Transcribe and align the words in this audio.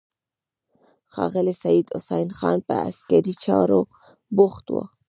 ښاغلی 1.13 1.55
سید 1.63 1.87
حسن 1.95 2.27
خان 2.37 2.57
په 2.67 2.75
عسکري 2.87 3.33
چارو 3.43 3.81
بوخت 4.35 4.65
و. 4.71 4.75